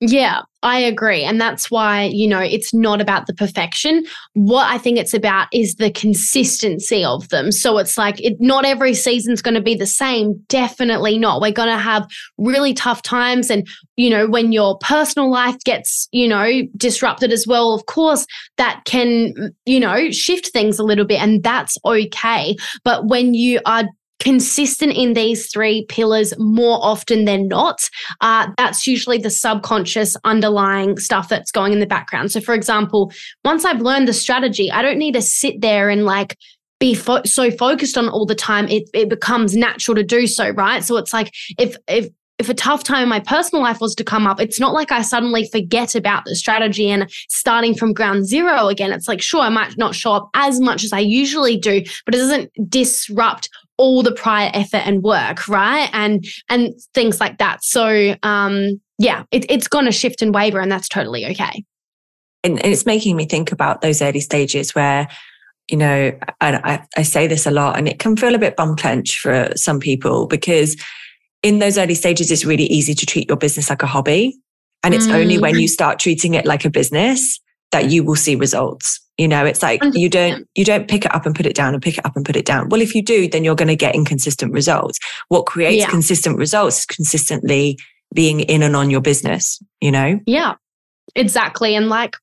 [0.00, 1.22] Yeah, I agree.
[1.22, 4.04] And that's why, you know, it's not about the perfection.
[4.34, 7.52] What I think it's about is the consistency of them.
[7.52, 10.34] So it's like it, not every season's going to be the same.
[10.48, 11.40] Definitely not.
[11.40, 13.50] We're going to have really tough times.
[13.50, 18.26] And, you know, when your personal life gets, you know, disrupted as well, of course,
[18.58, 21.22] that can, you know, shift things a little bit.
[21.22, 22.56] And that's okay.
[22.82, 23.84] But when you are
[24.20, 27.88] consistent in these three pillars more often than not,
[28.20, 32.32] uh, that's usually the subconscious underlying stuff that's going in the background.
[32.32, 33.12] So, for example,
[33.44, 36.36] once I've learned the strategy, I don't need to sit there and like
[36.80, 38.68] be fo- so focused on all the time.
[38.68, 40.82] It it becomes natural to do so, right?
[40.82, 44.04] So it's like if if if a tough time in my personal life was to
[44.04, 48.26] come up, it's not like I suddenly forget about the strategy and starting from ground
[48.26, 48.92] zero again.
[48.92, 52.14] It's like, sure, I might not show up as much as I usually do, but
[52.14, 55.90] it doesn't disrupt all the prior effort and work, right?
[55.92, 57.64] And and things like that.
[57.64, 61.64] So um, yeah, it, it's going to shift and waver, and that's totally okay.
[62.42, 65.08] And, and it's making me think about those early stages where
[65.68, 68.76] you know, I, I say this a lot, and it can feel a bit bum
[68.76, 70.76] clench for some people because
[71.42, 74.36] in those early stages, it's really easy to treat your business like a hobby.
[74.82, 75.14] And it's mm.
[75.14, 77.40] only when you start treating it like a business
[77.72, 79.00] that you will see results.
[79.18, 81.72] You know, it's like you don't you don't pick it up and put it down
[81.72, 82.68] and pick it up and put it down.
[82.68, 84.98] Well, if you do, then you're going to get inconsistent results.
[85.28, 85.90] What creates yeah.
[85.90, 87.78] consistent results is consistently
[88.12, 90.18] being in and on your business, you know?
[90.26, 90.54] Yeah.
[91.14, 91.76] Exactly.
[91.76, 92.16] And like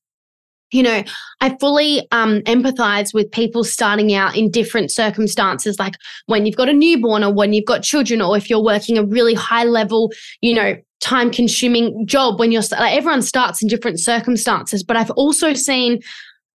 [0.72, 1.04] you know,
[1.40, 5.94] I fully um, empathize with people starting out in different circumstances, like
[6.26, 9.04] when you've got a newborn or when you've got children, or if you're working a
[9.04, 14.00] really high level, you know, time consuming job when you're like everyone starts in different
[14.00, 14.82] circumstances.
[14.82, 16.00] But I've also seen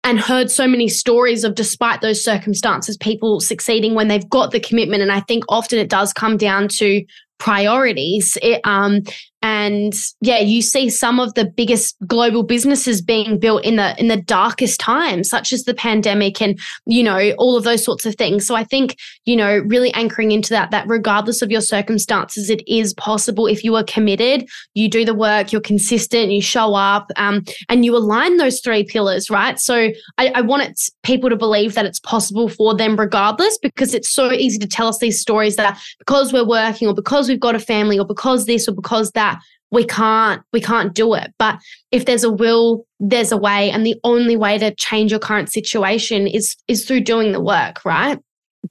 [0.03, 4.59] and heard so many stories of despite those circumstances people succeeding when they've got the
[4.59, 7.03] commitment and i think often it does come down to
[7.39, 8.37] priorities.
[8.41, 9.01] It, um,
[9.41, 14.07] and yeah, you see some of the biggest global businesses being built in the in
[14.07, 18.15] the darkest times, such as the pandemic, and you know all of those sorts of
[18.15, 18.45] things.
[18.45, 22.63] So I think you know really anchoring into that that regardless of your circumstances, it
[22.67, 27.11] is possible if you are committed, you do the work, you're consistent, you show up,
[27.17, 29.59] um, and you align those three pillars, right?
[29.59, 33.93] So I, I want it, people to believe that it's possible for them regardless, because
[33.93, 37.39] it's so easy to tell us these stories that because we're working or because we've
[37.39, 41.33] got a family or because this or because that we can't we can't do it.
[41.37, 41.59] But
[41.91, 43.69] if there's a will there's a way.
[43.69, 47.83] And the only way to change your current situation is is through doing the work
[47.85, 48.19] right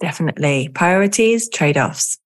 [0.00, 2.18] definitely priorities trade-offs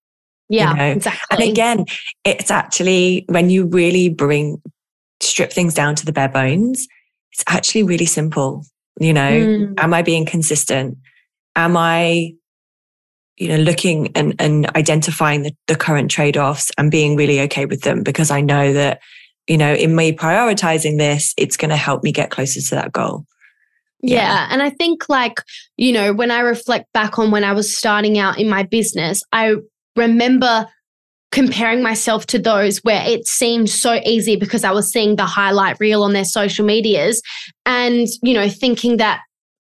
[0.49, 0.91] yeah you know?
[0.93, 1.85] exactly and again
[2.25, 4.61] it's actually when you really bring
[5.21, 6.87] strip things down to the bare bones
[7.33, 8.65] it's actually really simple
[8.99, 9.75] you know mm.
[9.79, 10.97] am i being consistent
[11.57, 12.33] am i
[13.41, 17.65] you know, looking and, and identifying the, the current trade offs and being really okay
[17.65, 19.01] with them because I know that,
[19.47, 22.93] you know, in me prioritizing this, it's going to help me get closer to that
[22.93, 23.25] goal.
[24.03, 24.17] Yeah.
[24.17, 24.49] yeah.
[24.51, 25.43] And I think, like,
[25.77, 29.23] you know, when I reflect back on when I was starting out in my business,
[29.33, 29.57] I
[29.97, 30.67] remember
[31.33, 35.79] comparing myself to those where it seemed so easy because I was seeing the highlight
[35.79, 37.23] reel on their social medias
[37.65, 39.21] and, you know, thinking that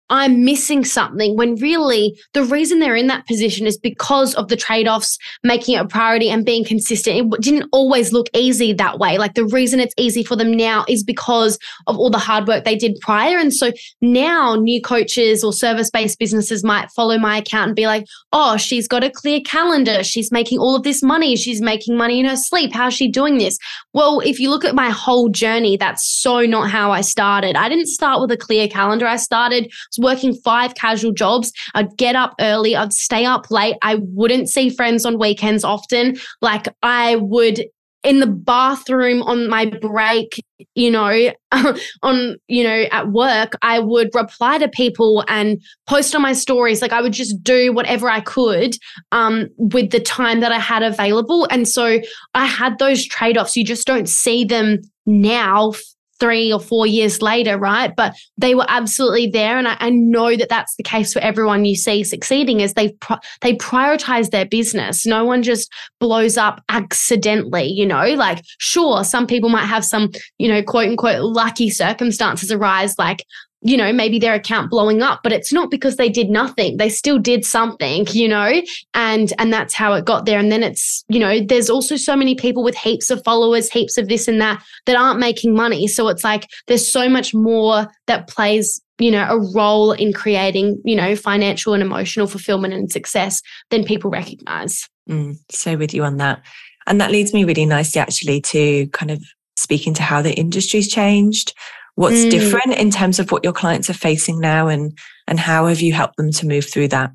[0.10, 4.56] I'm missing something when really the reason they're in that position is because of the
[4.56, 7.34] trade offs, making it a priority and being consistent.
[7.34, 9.18] It didn't always look easy that way.
[9.18, 12.66] Like the reason it's easy for them now is because of all the hard work
[12.66, 13.38] they did prior.
[13.38, 17.86] And so now new coaches or service based businesses might follow my account and be
[17.86, 20.04] like, oh, she's got a clear calendar.
[20.04, 21.36] She's making all of this money.
[21.36, 22.74] She's making money in her sleep.
[22.74, 23.58] How's she doing this?
[23.94, 27.56] Well, if you look at my whole journey, that's so not how I started.
[27.56, 29.06] I didn't start with a clear calendar.
[29.06, 31.52] I started working five casual jobs.
[31.76, 33.76] I'd get up early, I'd stay up late.
[33.82, 36.18] I wouldn't see friends on weekends often.
[36.42, 37.66] Like I would
[38.04, 40.42] in the bathroom on my break,
[40.74, 41.32] you know,
[42.02, 46.82] on, you know, at work, I would reply to people and post on my stories.
[46.82, 48.76] Like I would just do whatever I could
[49.12, 51.46] um, with the time that I had available.
[51.52, 52.00] And so
[52.34, 53.58] I had those trade offs.
[53.58, 55.74] You just don't see them now
[56.20, 57.96] three or four years later, right?
[57.96, 61.66] But they were absolutely there, and I, I know that that's the case for everyone
[61.66, 62.60] you see succeeding.
[62.60, 62.96] Is they
[63.42, 65.06] they prioritize their business.
[65.06, 67.68] No one just blows up accidentally.
[67.68, 72.52] You know, like sure, some people might have some you know quote unquote lucky circumstances
[72.52, 73.24] arise, like
[73.62, 76.78] you know, maybe their account blowing up, but it's not because they did nothing.
[76.78, 78.62] They still did something, you know,
[78.94, 80.40] and and that's how it got there.
[80.40, 83.98] And then it's, you know, there's also so many people with heaps of followers, heaps
[83.98, 85.88] of this and that that aren't making money.
[85.88, 90.82] So it's like there's so much more that plays, you know, a role in creating,
[90.86, 93.42] you know, financial and emotional fulfillment and success
[93.72, 94.88] than people recognize.
[95.10, 96.42] Mm, so with you on that.
[96.88, 99.22] And that leads me really nicely actually to kind of
[99.58, 101.54] speaking to how the industry's changed
[102.00, 102.32] What's mm.
[102.32, 105.92] different in terms of what your clients are facing now and and how have you
[105.92, 107.12] helped them to move through that?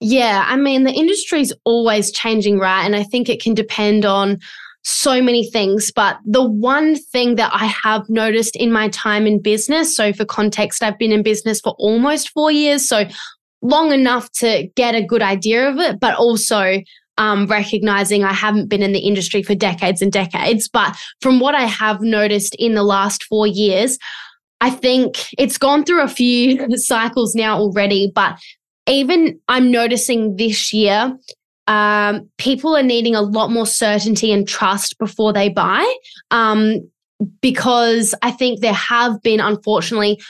[0.00, 2.84] Yeah, I mean the industry's always changing, right?
[2.84, 4.38] And I think it can depend on
[4.82, 9.40] so many things, but the one thing that I have noticed in my time in
[9.40, 13.04] business, so for context, I've been in business for almost 4 years, so
[13.62, 16.80] long enough to get a good idea of it, but also
[17.18, 20.68] um, recognizing I haven't been in the industry for decades and decades.
[20.68, 23.98] But from what I have noticed in the last four years,
[24.60, 28.10] I think it's gone through a few cycles now already.
[28.14, 28.38] But
[28.86, 31.16] even I'm noticing this year,
[31.66, 35.84] um, people are needing a lot more certainty and trust before they buy.
[36.30, 36.88] Um,
[37.40, 40.20] because I think there have been, unfortunately,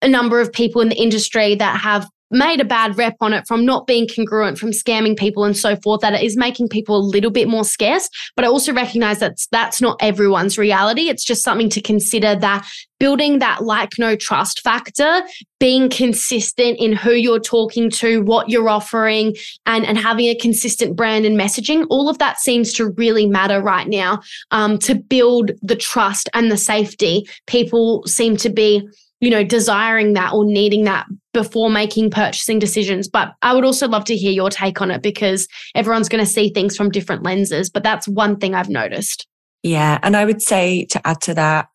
[0.00, 3.46] a number of people in the industry that have made a bad rep on it
[3.46, 6.96] from not being congruent, from scamming people and so forth, that it is making people
[6.96, 8.08] a little bit more scarce.
[8.36, 11.08] But I also recognize that that's not everyone's reality.
[11.08, 12.66] It's just something to consider that
[13.00, 15.22] building that like no trust factor,
[15.58, 19.34] being consistent in who you're talking to, what you're offering,
[19.66, 23.60] and, and having a consistent brand and messaging, all of that seems to really matter
[23.60, 27.26] right now um, to build the trust and the safety.
[27.46, 28.86] People seem to be
[29.20, 33.06] you know, desiring that or needing that before making purchasing decisions.
[33.06, 36.30] But I would also love to hear your take on it because everyone's going to
[36.30, 37.70] see things from different lenses.
[37.70, 39.26] But that's one thing I've noticed.
[39.62, 39.98] Yeah.
[40.02, 41.68] And I would say to add to that,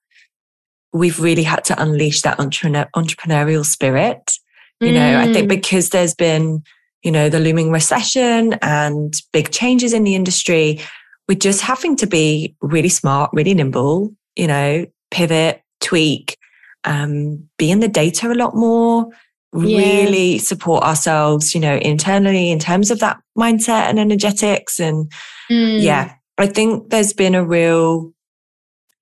[0.92, 4.34] we've really had to unleash that entrepreneur, entrepreneurial spirit.
[4.82, 4.94] You mm.
[4.94, 5.50] know, I think mm.
[5.50, 6.64] because there's been,
[7.04, 10.82] you know, the looming recession and big changes in the industry,
[11.28, 16.38] we're just having to be really smart, really nimble, you know, pivot, tweak,
[16.86, 19.08] um, be in the data a lot more,
[19.54, 19.78] yeah.
[19.78, 24.80] really support ourselves, you know, internally in terms of that mindset and energetics.
[24.80, 25.12] And
[25.50, 25.82] mm.
[25.82, 28.14] yeah, I think there's been a real,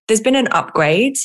[0.07, 1.17] there's been an upgrade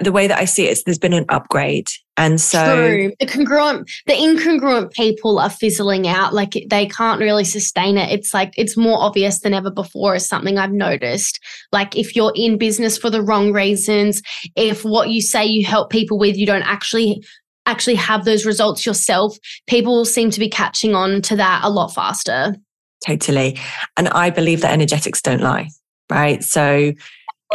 [0.00, 1.88] the way that I see it is there's been an upgrade.
[2.18, 3.12] And so True.
[3.20, 6.34] the congruent, the incongruent people are fizzling out.
[6.34, 8.10] Like they can't really sustain it.
[8.10, 11.38] It's like it's more obvious than ever before, is something I've noticed.
[11.70, 14.20] Like if you're in business for the wrong reasons,
[14.56, 17.22] if what you say you help people with, you don't actually
[17.66, 19.36] actually have those results yourself,
[19.68, 22.56] people seem to be catching on to that a lot faster.
[23.06, 23.58] Totally.
[23.96, 25.68] And I believe that energetics don't lie,
[26.10, 26.42] right?
[26.42, 26.92] So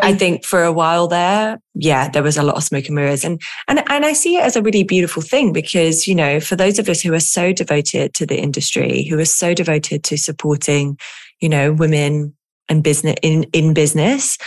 [0.01, 3.23] I think for a while there, yeah, there was a lot of smoke and mirrors.
[3.23, 6.55] And, and, and I see it as a really beautiful thing because, you know, for
[6.55, 10.17] those of us who are so devoted to the industry, who are so devoted to
[10.17, 10.97] supporting,
[11.41, 12.35] you know, women
[12.69, 14.37] and business in, in business,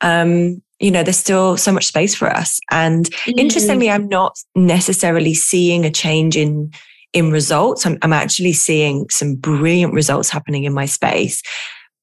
[0.00, 2.58] um, you know, there's still so much space for us.
[2.70, 3.38] And mm-hmm.
[3.38, 6.72] interestingly, I'm not necessarily seeing a change in,
[7.12, 7.84] in results.
[7.84, 11.42] I'm, I'm actually seeing some brilliant results happening in my space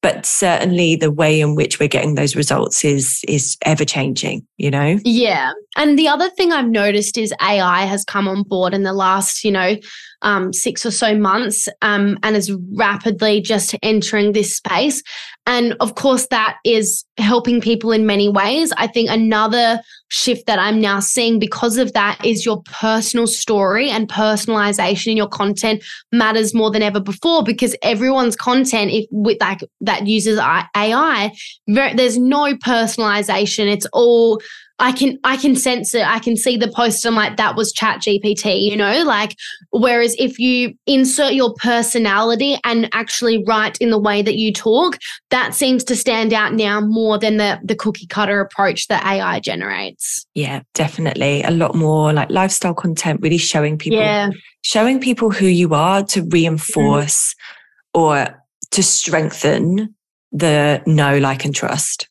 [0.02, 4.70] but certainly the way in which we're getting those results is is ever changing you
[4.70, 5.00] know?
[5.04, 5.54] Yeah.
[5.76, 9.44] And the other thing i've noticed is ai has come on board in the last
[9.44, 9.76] you know
[10.22, 15.02] um, six or so months um, and is rapidly just entering this space.
[15.46, 18.72] And of course, that is helping people in many ways.
[18.78, 23.90] I think another shift that I'm now seeing because of that is your personal story
[23.90, 29.38] and personalization in your content matters more than ever before because everyone's content, if with
[29.42, 31.32] like that uses AI,
[31.68, 33.72] there's no personalization.
[33.72, 34.42] It's all
[34.82, 36.06] I can I can sense it.
[36.06, 37.06] I can see the post.
[37.06, 39.04] I'm like, that was Chat GPT, you know?
[39.04, 39.36] Like,
[39.70, 44.98] whereas if you insert your personality and actually write in the way that you talk,
[45.30, 49.40] that seems to stand out now more than the the cookie cutter approach that AI
[49.40, 50.26] generates.
[50.34, 51.44] Yeah, definitely.
[51.44, 54.32] A lot more like lifestyle content, really showing people yeah.
[54.64, 58.02] showing people who you are to reinforce mm.
[58.02, 59.94] or to strengthen
[60.32, 62.08] the know, like, and trust.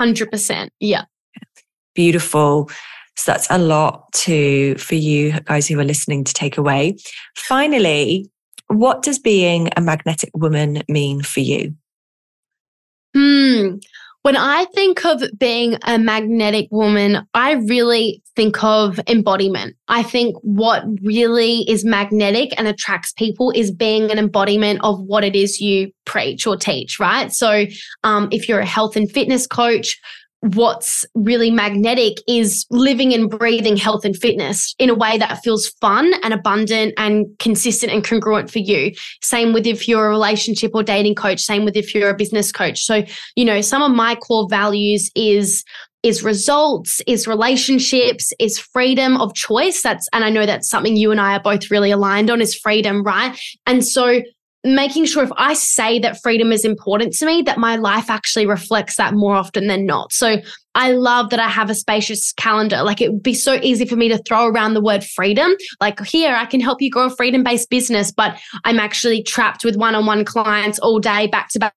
[0.00, 0.70] 100%.
[0.78, 1.04] Yeah
[1.94, 2.70] beautiful.
[3.16, 6.96] So that's a lot to for you guys who are listening to take away.
[7.36, 8.30] Finally,
[8.68, 11.74] what does being a magnetic woman mean for you?
[13.14, 13.76] Hmm.
[14.22, 19.76] When I think of being a magnetic woman, I really think of embodiment.
[19.88, 25.24] I think what really is magnetic and attracts people is being an embodiment of what
[25.24, 27.32] it is you preach or teach, right?
[27.32, 27.64] So,
[28.04, 29.98] um, if you're a health and fitness coach,
[30.40, 35.68] what's really magnetic is living and breathing health and fitness in a way that feels
[35.80, 38.92] fun and abundant and consistent and congruent for you.
[39.22, 42.52] Same with if you're a relationship or dating coach, same with if you're a business
[42.52, 42.80] coach.
[42.84, 43.04] So,
[43.36, 45.64] you know, some of my core values is
[46.02, 49.82] is results, is relationships, is freedom of choice.
[49.82, 52.54] That's, and I know that's something you and I are both really aligned on is
[52.54, 53.38] freedom, right?
[53.66, 54.22] And so
[54.64, 58.46] making sure if I say that freedom is important to me, that my life actually
[58.46, 60.12] reflects that more often than not.
[60.12, 60.36] So
[60.74, 62.82] I love that I have a spacious calendar.
[62.82, 65.52] Like it would be so easy for me to throw around the word freedom.
[65.80, 69.64] Like here, I can help you grow a freedom based business, but I'm actually trapped
[69.64, 71.74] with one on one clients all day, back to back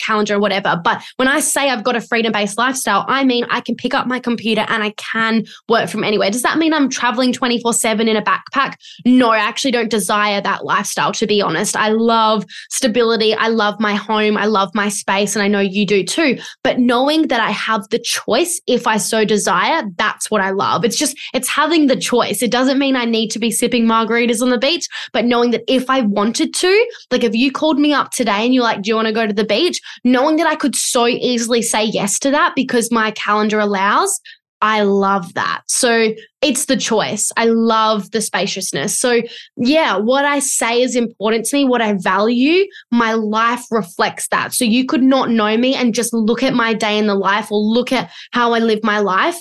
[0.00, 0.80] calendar or whatever.
[0.82, 3.94] But when I say I've got a freedom based lifestyle, I mean I can pick
[3.94, 6.30] up my computer and I can work from anywhere.
[6.30, 8.74] Does that mean I'm traveling 24 7 in a backpack?
[9.04, 11.76] No, I actually don't desire that lifestyle, to be honest.
[11.76, 13.34] I love stability.
[13.34, 14.36] I love my home.
[14.36, 15.36] I love my space.
[15.36, 16.38] And I know you do too.
[16.62, 20.84] But knowing that I have the choice if I so desire, that's what I love.
[20.84, 22.42] It's just, it's having the choice.
[22.42, 25.62] It doesn't mean I need to be sipping margaritas on the beach, but knowing that
[25.68, 28.88] if I wanted to, like if you called me up today and you're like, do
[28.88, 29.65] you want to go to the beach?
[30.04, 34.20] Knowing that I could so easily say yes to that because my calendar allows,
[34.62, 35.62] I love that.
[35.68, 37.30] So it's the choice.
[37.36, 38.98] I love the spaciousness.
[38.98, 39.20] So,
[39.56, 44.54] yeah, what I say is important to me, what I value, my life reflects that.
[44.54, 47.52] So, you could not know me and just look at my day in the life
[47.52, 49.36] or look at how I live my life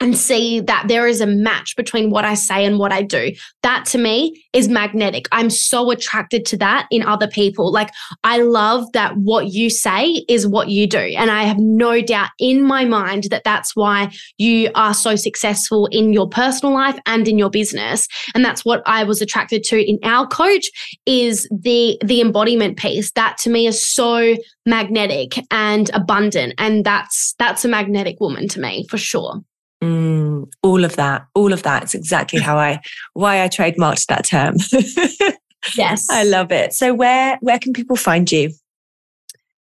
[0.00, 3.32] and see that there is a match between what I say and what I do.
[3.62, 5.28] That to me is magnetic.
[5.30, 7.70] I'm so attracted to that in other people.
[7.70, 7.90] Like,
[8.24, 10.98] I love that what you say is what you do.
[10.98, 15.86] And I have no doubt in my mind that that's why you are so successful
[15.86, 18.08] in your personal life and in your business.
[18.34, 20.66] And that's what I was attracted to in our coach
[21.04, 23.12] is the, the embodiment piece.
[23.12, 26.54] That to me is so magnetic and abundant.
[26.56, 29.42] And that's, that's a magnetic woman to me for sure.
[29.82, 31.84] Mm, all of that, all of that.
[31.84, 32.80] It's exactly how I,
[33.14, 34.56] why I trademarked that term.
[35.76, 36.06] yes.
[36.10, 36.74] I love it.
[36.74, 38.50] So where, where can people find you?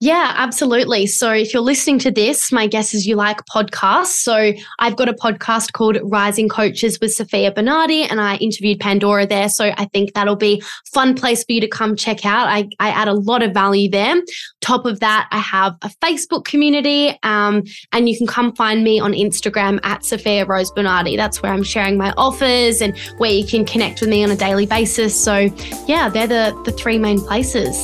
[0.03, 1.05] Yeah, absolutely.
[1.05, 4.23] So if you're listening to this, my guess is you like podcasts.
[4.23, 9.27] So I've got a podcast called Rising Coaches with Sofia Bernardi, and I interviewed Pandora
[9.27, 9.47] there.
[9.47, 12.47] So I think that'll be fun place for you to come check out.
[12.47, 14.15] I, I add a lot of value there.
[14.61, 18.99] Top of that, I have a Facebook community, um, and you can come find me
[18.99, 21.17] on Instagram at Sofia Rose Bernardi.
[21.17, 24.35] That's where I'm sharing my offers and where you can connect with me on a
[24.35, 25.19] daily basis.
[25.19, 25.49] So
[25.87, 27.75] yeah, they're the, the three main places.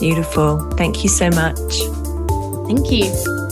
[0.00, 0.68] Beautiful.
[0.72, 1.78] Thank you so much.
[2.66, 3.43] Thank you.